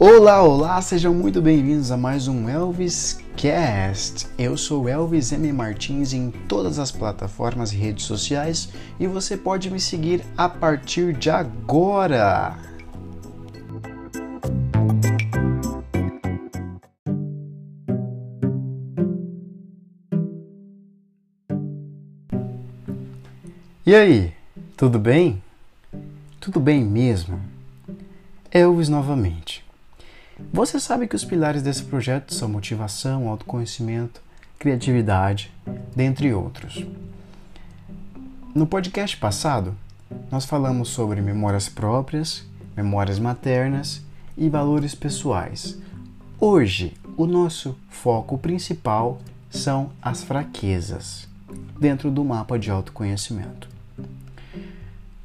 Olá, 0.00 0.44
olá, 0.44 0.80
sejam 0.80 1.12
muito 1.12 1.42
bem-vindos 1.42 1.90
a 1.90 1.96
mais 1.96 2.28
um 2.28 2.48
Elvis 2.48 3.18
Cast. 3.36 4.28
Eu 4.38 4.56
sou 4.56 4.88
Elvis 4.88 5.32
M 5.32 5.52
Martins 5.52 6.12
em 6.12 6.30
todas 6.30 6.78
as 6.78 6.92
plataformas 6.92 7.72
e 7.72 7.76
redes 7.76 8.04
sociais 8.04 8.68
e 9.00 9.08
você 9.08 9.36
pode 9.36 9.68
me 9.68 9.80
seguir 9.80 10.24
a 10.36 10.48
partir 10.48 11.14
de 11.14 11.28
agora. 11.28 12.56
E 23.84 23.96
aí, 23.96 24.32
tudo 24.76 24.96
bem? 24.96 25.42
Tudo 26.38 26.60
bem 26.60 26.84
mesmo? 26.84 27.40
Elvis 28.52 28.88
novamente. 28.88 29.67
Você 30.52 30.78
sabe 30.78 31.08
que 31.08 31.16
os 31.16 31.24
pilares 31.24 31.62
desse 31.62 31.82
projeto 31.82 32.32
são 32.32 32.48
motivação, 32.48 33.28
autoconhecimento, 33.28 34.22
criatividade, 34.56 35.52
dentre 35.96 36.32
outros. 36.32 36.86
No 38.54 38.64
podcast 38.64 39.16
passado, 39.16 39.74
nós 40.30 40.44
falamos 40.44 40.90
sobre 40.90 41.20
memórias 41.20 41.68
próprias, 41.68 42.46
memórias 42.76 43.18
maternas 43.18 44.00
e 44.36 44.48
valores 44.48 44.94
pessoais. 44.94 45.76
Hoje, 46.38 46.96
o 47.16 47.26
nosso 47.26 47.76
foco 47.88 48.38
principal 48.38 49.18
são 49.50 49.90
as 50.00 50.22
fraquezas 50.22 51.26
dentro 51.80 52.12
do 52.12 52.24
mapa 52.24 52.56
de 52.56 52.70
autoconhecimento. 52.70 53.68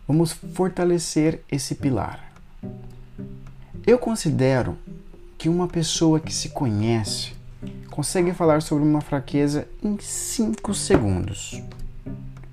Vamos 0.08 0.34
fortalecer 0.34 1.44
esse 1.52 1.76
pilar. 1.76 2.34
Eu 3.86 4.00
considero 4.00 4.78
que 5.44 5.50
uma 5.50 5.68
pessoa 5.68 6.22
que 6.22 6.34
se 6.34 6.52
conhece 6.52 7.34
consegue 7.90 8.32
falar 8.32 8.62
sobre 8.62 8.86
uma 8.86 9.02
fraqueza 9.02 9.68
em 9.84 10.00
5 10.00 10.74
segundos. 10.74 11.62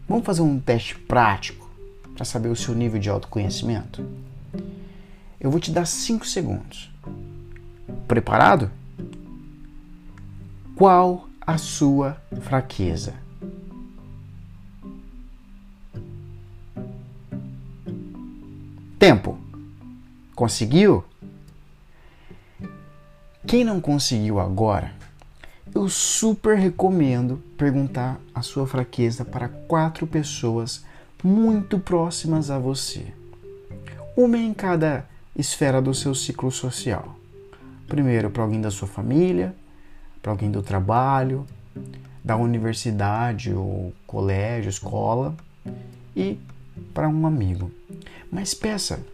Vamos 0.09 0.27
fazer 0.27 0.43
um 0.43 0.59
teste 0.59 0.99
prático 0.99 1.71
para 2.17 2.25
saber 2.25 2.49
o 2.49 2.57
seu 2.57 2.75
nível 2.75 2.99
de 2.99 3.09
autoconhecimento? 3.09 4.05
Eu 5.39 5.53
vou 5.53 5.61
te 5.61 5.71
dar 5.71 5.87
5 5.87 6.27
segundos. 6.27 6.91
Preparado? 8.09 8.73
Qual 10.75 11.29
a 11.41 11.57
sua 11.59 12.21
fraqueza? 12.41 13.15
Tempo. 18.99 19.39
Conseguiu? 20.35 21.05
Quem 23.51 23.65
não 23.65 23.81
conseguiu 23.81 24.39
agora, 24.39 24.93
eu 25.75 25.89
super 25.89 26.57
recomendo 26.57 27.43
perguntar 27.59 28.21
a 28.33 28.43
sua 28.43 28.65
fraqueza 28.65 29.25
para 29.25 29.49
quatro 29.49 30.07
pessoas 30.07 30.85
muito 31.21 31.77
próximas 31.77 32.49
a 32.49 32.61
você. 32.61 33.13
Uma 34.17 34.39
em 34.39 34.55
cada 34.55 35.05
esfera 35.37 35.83
do 35.83 35.93
seu 35.93 36.15
ciclo 36.15 36.49
social. 36.53 37.17
Primeiro, 37.89 38.31
para 38.31 38.45
alguém 38.45 38.61
da 38.61 38.71
sua 38.71 38.87
família, 38.87 39.53
para 40.23 40.31
alguém 40.31 40.49
do 40.49 40.63
trabalho, 40.63 41.45
da 42.23 42.37
universidade 42.37 43.53
ou 43.53 43.93
colégio, 44.07 44.69
escola 44.69 45.35
e 46.15 46.39
para 46.95 47.09
um 47.09 47.27
amigo. 47.27 47.69
Mas 48.31 48.55
peça 48.55 49.05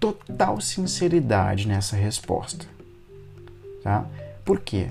total 0.00 0.60
sinceridade 0.60 1.68
nessa 1.68 1.94
resposta 1.94 2.79
tá? 3.82 4.06
Por 4.44 4.60
quê? 4.60 4.90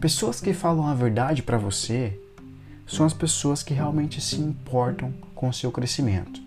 Pessoas 0.00 0.40
que 0.40 0.52
falam 0.52 0.86
a 0.86 0.94
verdade 0.94 1.42
para 1.42 1.58
você 1.58 2.18
são 2.86 3.04
as 3.04 3.12
pessoas 3.12 3.62
que 3.62 3.74
realmente 3.74 4.20
se 4.20 4.40
importam 4.40 5.12
com 5.34 5.48
o 5.48 5.52
seu 5.52 5.70
crescimento. 5.70 6.40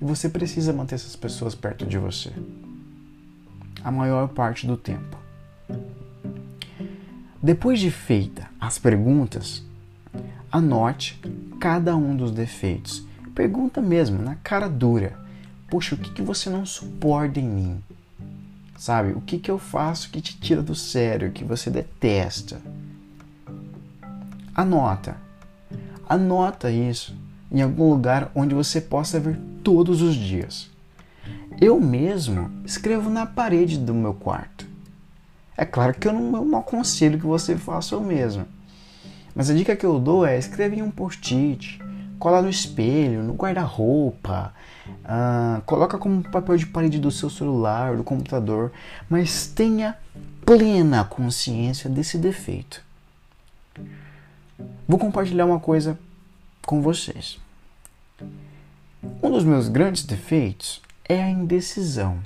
E 0.00 0.04
você 0.04 0.28
precisa 0.28 0.72
manter 0.72 0.96
essas 0.96 1.16
pessoas 1.16 1.54
perto 1.54 1.86
de 1.86 1.98
você 1.98 2.32
a 3.84 3.90
maior 3.90 4.28
parte 4.28 4.66
do 4.66 4.76
tempo. 4.76 5.16
Depois 7.42 7.80
de 7.80 7.90
feita 7.90 8.48
as 8.60 8.78
perguntas, 8.78 9.62
anote 10.50 11.20
cada 11.58 11.96
um 11.96 12.16
dos 12.16 12.30
defeitos. 12.30 13.04
Pergunta 13.34 13.80
mesmo, 13.80 14.22
na 14.22 14.36
cara 14.36 14.68
dura. 14.68 15.18
Puxa, 15.68 15.94
o 15.94 15.98
que, 15.98 16.12
que 16.12 16.22
você 16.22 16.50
não 16.50 16.64
suporta 16.64 17.40
em 17.40 17.48
mim? 17.48 17.82
Sabe? 18.82 19.12
O 19.12 19.20
que, 19.20 19.38
que 19.38 19.48
eu 19.48 19.60
faço 19.60 20.10
que 20.10 20.20
te 20.20 20.36
tira 20.36 20.60
do 20.60 20.74
sério, 20.74 21.30
que 21.30 21.44
você 21.44 21.70
detesta? 21.70 22.60
Anota. 24.52 25.16
Anota 26.08 26.68
isso 26.68 27.14
em 27.48 27.62
algum 27.62 27.88
lugar 27.90 28.32
onde 28.34 28.56
você 28.56 28.80
possa 28.80 29.20
ver 29.20 29.38
todos 29.62 30.02
os 30.02 30.16
dias. 30.16 30.68
Eu 31.60 31.80
mesmo 31.80 32.50
escrevo 32.64 33.08
na 33.08 33.24
parede 33.24 33.78
do 33.78 33.94
meu 33.94 34.14
quarto. 34.14 34.66
É 35.56 35.64
claro 35.64 35.94
que 35.94 36.08
eu 36.08 36.12
não, 36.12 36.38
eu 36.38 36.44
não 36.44 36.58
aconselho 36.58 37.20
que 37.20 37.24
você 37.24 37.56
faça 37.56 37.96
o 37.96 38.04
mesmo. 38.04 38.44
Mas 39.32 39.48
a 39.48 39.54
dica 39.54 39.76
que 39.76 39.86
eu 39.86 40.00
dou 40.00 40.26
é 40.26 40.36
escreve 40.36 40.74
em 40.74 40.82
um 40.82 40.90
post-it, 40.90 41.80
cola 42.22 42.40
no 42.40 42.48
espelho, 42.48 43.20
no 43.20 43.32
guarda-roupa, 43.32 44.54
ah, 45.04 45.60
coloca 45.66 45.98
como 45.98 46.22
papel 46.22 46.56
de 46.56 46.66
parede 46.66 47.00
do 47.00 47.10
seu 47.10 47.28
celular, 47.28 47.96
do 47.96 48.04
computador, 48.04 48.70
mas 49.10 49.48
tenha 49.48 49.98
plena 50.46 51.02
consciência 51.02 51.90
desse 51.90 52.16
defeito. 52.16 52.80
Vou 54.86 55.00
compartilhar 55.00 55.46
uma 55.46 55.58
coisa 55.58 55.98
com 56.64 56.80
vocês. 56.80 57.40
Um 59.20 59.28
dos 59.28 59.42
meus 59.42 59.66
grandes 59.66 60.04
defeitos 60.04 60.80
é 61.08 61.20
a 61.20 61.28
indecisão. 61.28 62.20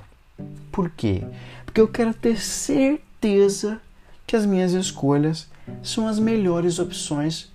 Por 0.71 0.91
quê? 0.91 1.23
Porque 1.65 1.81
eu 1.81 1.87
quero 1.87 2.13
ter 2.13 2.39
certeza 2.39 3.81
que 4.27 4.35
as 4.35 4.45
minhas 4.45 4.73
escolhas 4.73 5.47
são 5.81 6.07
as 6.07 6.19
melhores 6.19 6.77
opções 6.77 7.51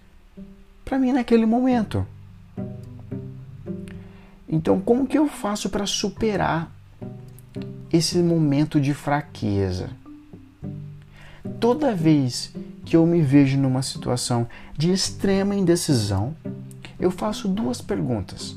para 0.85 0.99
mim 0.99 1.13
naquele 1.13 1.47
momento. 1.47 2.05
Então, 4.53 4.79
como 4.79 5.07
que 5.07 5.17
eu 5.17 5.27
faço 5.29 5.71
para 5.71 5.87
superar 5.87 6.71
esse 7.91 8.19
momento 8.19 8.79
de 8.79 8.93
fraqueza? 8.93 9.89
Toda 11.59 11.95
vez 11.95 12.53
que 12.85 12.95
eu 12.95 13.07
me 13.07 13.23
vejo 13.23 13.57
numa 13.57 13.81
situação 13.81 14.47
de 14.77 14.93
extrema 14.93 15.55
indecisão, 15.55 16.37
eu 17.01 17.11
faço 17.11 17.49
duas 17.49 17.81
perguntas. 17.81 18.55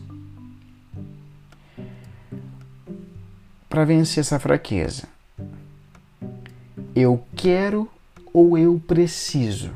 Para 3.69 3.85
vencer 3.85 4.19
essa 4.19 4.37
fraqueza, 4.37 5.03
eu 6.93 7.23
quero 7.37 7.89
ou 8.33 8.57
eu 8.57 8.81
preciso 8.85 9.71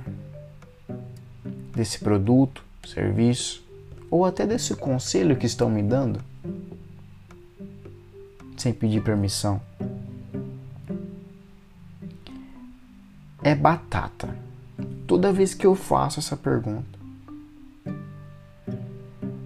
desse 1.74 2.00
produto, 2.00 2.62
serviço, 2.86 3.69
ou 4.10 4.26
até 4.26 4.46
desse 4.46 4.76
conselho 4.76 5.36
que 5.36 5.46
estão 5.46 5.70
me 5.70 5.84
dando, 5.84 6.22
sem 8.58 8.74
pedir 8.74 9.04
permissão. 9.04 9.62
É 13.42 13.56
batata. 13.56 14.36
Toda 15.08 15.34
vez 15.34 15.54
que 15.54 15.66
eu 15.66 15.76
faço 15.76 16.20
essa 16.20 16.36
pergunta, 16.36 17.00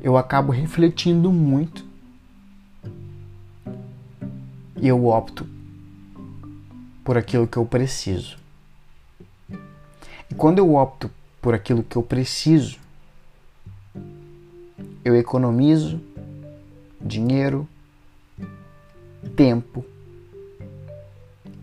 eu 0.01 0.17
acabo 0.17 0.51
refletindo 0.51 1.31
muito 1.31 1.85
e 4.81 4.87
eu 4.87 5.05
opto 5.05 5.47
por 7.03 7.17
aquilo 7.17 7.47
que 7.47 7.55
eu 7.55 7.65
preciso. 7.65 8.37
E 10.29 10.35
quando 10.35 10.57
eu 10.57 10.75
opto 10.75 11.09
por 11.41 11.53
aquilo 11.53 11.83
que 11.83 11.95
eu 11.95 12.03
preciso, 12.03 12.82
eu 15.03 15.15
economizo 15.15 15.99
dinheiro, 17.01 17.67
tempo 19.35 19.83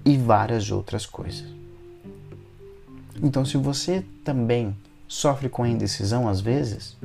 e 0.04 0.16
várias 0.16 0.70
outras 0.70 1.06
coisas. 1.06 1.44
Então, 3.22 3.44
se 3.44 3.56
você 3.56 4.04
também 4.24 4.76
sofre 5.06 5.48
com 5.48 5.62
a 5.62 5.68
indecisão 5.68 6.28
às 6.28 6.40
vezes, 6.40 6.96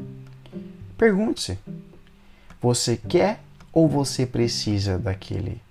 pergunte-se: 0.98 1.58
você 2.62 2.98
quer 2.98 3.42
ou 3.72 3.88
você 3.88 4.26
precisa 4.26 4.98
daquele 4.98 5.62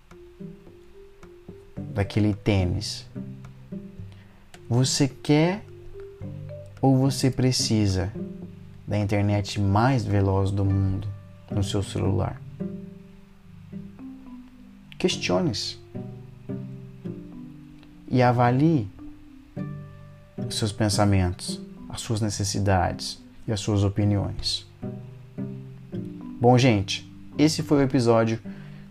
daquele 1.76 2.34
tênis? 2.34 3.06
Você 4.68 5.08
quer 5.08 5.64
ou 6.80 6.98
você 6.98 7.30
precisa 7.30 8.12
da 8.86 8.98
internet 8.98 9.60
mais 9.60 10.04
veloz 10.04 10.50
do 10.50 10.64
mundo 10.64 11.08
no 11.50 11.62
seu 11.62 11.82
celular. 11.82 12.40
Questione-se. 14.98 15.84
e 18.14 18.22
avalie 18.22 18.88
os 20.46 20.56
seus 20.56 20.70
pensamentos, 20.70 21.60
as 21.88 22.00
suas 22.00 22.20
necessidades 22.20 23.20
e 23.44 23.50
as 23.50 23.58
suas 23.58 23.82
opiniões. 23.82 24.64
Bom, 26.40 26.56
gente, 26.56 27.12
esse 27.36 27.60
foi 27.60 27.78
o 27.78 27.82
episódio 27.82 28.38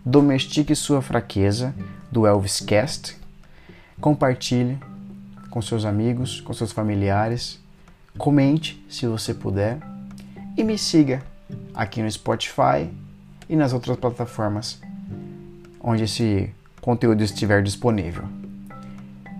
Domestique 0.04 0.76
Sua 0.76 1.00
Fraqueza 1.00 1.74
do 2.12 2.26
Elvis 2.26 2.60
Cast. 2.60 3.16
Compartilhe 3.98 4.78
com 5.48 5.62
seus 5.62 5.86
amigos, 5.86 6.42
com 6.42 6.52
seus 6.52 6.70
familiares. 6.70 7.58
Comente 8.16 8.84
se 8.88 9.06
você 9.06 9.34
puder. 9.34 9.78
E 10.56 10.62
me 10.62 10.78
siga 10.78 11.22
aqui 11.74 12.02
no 12.02 12.10
Spotify 12.10 12.88
e 13.48 13.56
nas 13.56 13.72
outras 13.72 13.96
plataformas 13.96 14.80
onde 15.84 16.04
esse 16.04 16.50
conteúdo 16.80 17.22
estiver 17.22 17.62
disponível. 17.62 18.24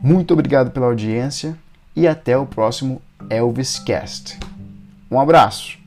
Muito 0.03 0.35
obrigado 0.35 0.71
pela 0.71 0.87
audiência 0.87 1.57
e 1.97 2.07
até 2.07 2.37
o 2.37 2.45
próximo 2.45 3.01
Elvis 3.31 3.79
Cast. 3.79 4.39
Um 5.11 5.19
abraço. 5.19 5.79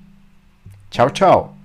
Tchau, 0.89 1.09
tchau. 1.11 1.56